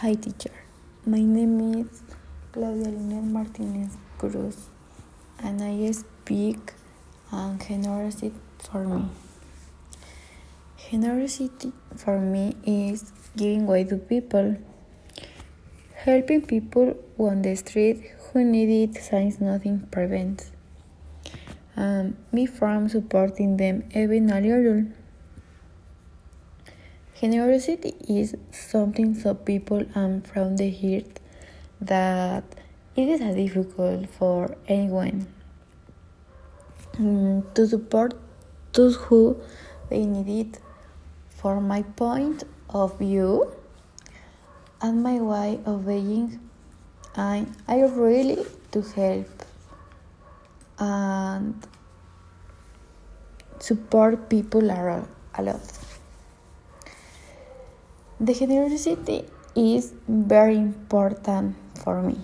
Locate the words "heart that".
30.70-32.44